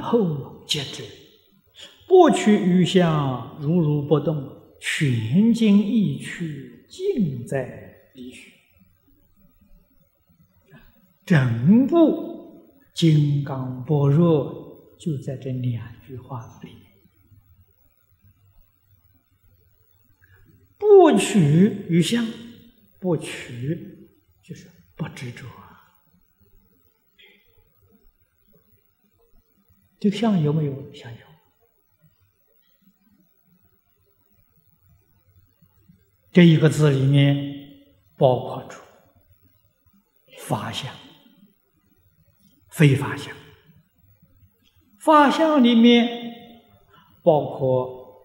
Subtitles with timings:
[0.00, 1.04] 后皆知，
[2.08, 4.50] 不取于相，如如不动，
[4.80, 8.52] 全经意趣，尽在理许。
[11.24, 12.66] 整部
[12.98, 16.70] 《金刚般若》就在这两句话里。
[20.76, 22.26] 不取于相，
[22.98, 24.08] 不取
[24.42, 25.46] 就是不执着。
[30.00, 30.94] 这个相有没有？
[30.94, 31.18] 相有。
[36.32, 37.36] 这一个字里面
[38.16, 38.82] 包括出
[40.38, 40.94] 法相、
[42.70, 43.36] 非法相。
[45.00, 46.34] 法相里面
[47.22, 48.24] 包括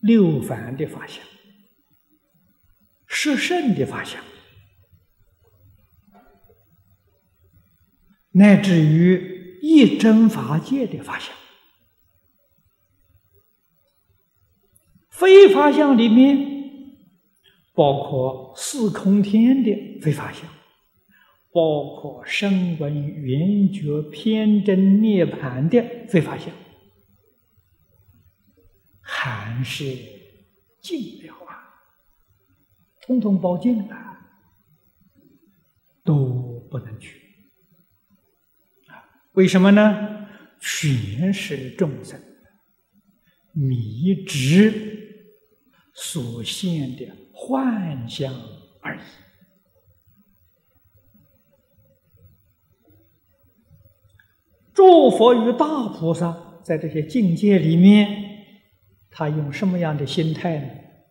[0.00, 1.24] 六凡的法相。
[3.06, 4.22] 十圣的法相，
[8.32, 9.35] 乃至于
[9.76, 11.36] 一真法界的法相，
[15.10, 16.96] 非法相里面
[17.74, 20.48] 包括四空天的非法相，
[21.52, 26.50] 包括声闻缘觉偏真涅盘的非法相，
[29.02, 29.94] 还是
[30.80, 31.84] 尽了啊。
[33.02, 34.16] 通通包尽了，
[36.02, 37.25] 都不能去！
[39.36, 40.26] 为什么呢？
[40.60, 42.18] 全是众生
[43.52, 44.72] 迷执
[45.94, 48.34] 所现的幻象
[48.80, 49.00] 而已。
[54.72, 58.08] 诸佛与大菩萨在这些境界里面，
[59.10, 60.68] 他用什么样的心态呢？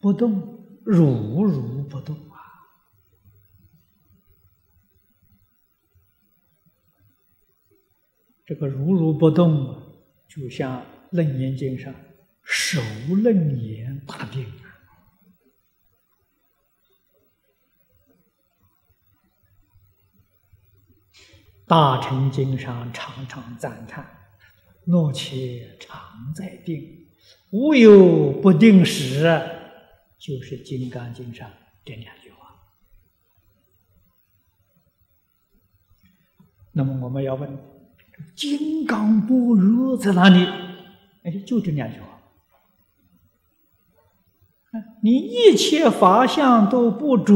[0.00, 0.56] 不动。
[0.84, 2.16] 如如不动
[8.48, 9.78] 这个如如不动，
[10.26, 11.94] 就像《楞严经》上
[12.42, 12.80] 首
[13.22, 14.64] 楞严大定啊，
[21.68, 24.08] 《大乘经》上常常赞叹
[24.86, 27.06] ：“若且常在定，
[27.50, 29.24] 无有不定时。”
[30.18, 31.52] 就是《金刚经》上
[31.84, 32.48] 这两句话。
[36.72, 37.77] 那么我们要问：
[38.36, 40.44] 金刚般若在哪里？
[41.24, 42.06] 哎，就这两句话。
[45.02, 47.34] 你一切法相都不着，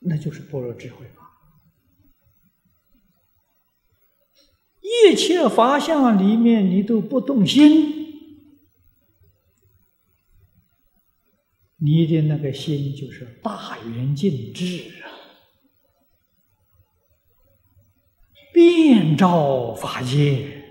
[0.00, 1.22] 那就是般若智慧嘛。
[4.80, 7.98] 一切法相里面你都不动心。
[11.82, 15.09] 你的那个心就是大圆净智啊，
[19.16, 20.62] 照法界，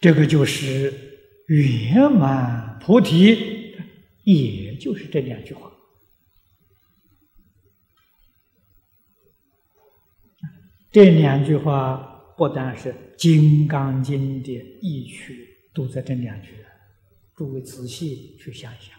[0.00, 0.92] 这个就是
[1.48, 3.74] 圆满菩提，
[4.24, 5.72] 也就是这两句话，
[10.90, 12.14] 这两句话。
[12.38, 16.54] 不单是《金刚经》的意趣都在这两句，
[17.34, 18.94] 诸位仔细去想一想，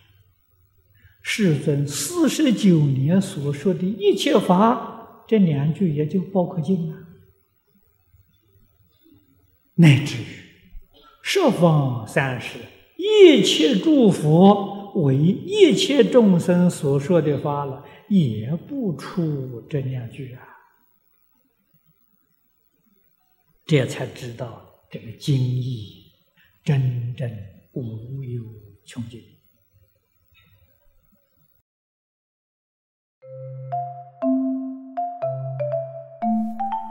[1.31, 6.97] 世尊四十九年所说的一切法，这两句也就包括进了，
[9.75, 10.25] 乃至于
[11.21, 12.57] 十方三世
[12.97, 20.41] 一切诸佛为一切众生所说的法了，也不出这两句啊。
[23.67, 26.11] 这才知道这个经义
[26.63, 27.31] 真正
[27.73, 28.43] 无有
[28.83, 29.21] 穷尽。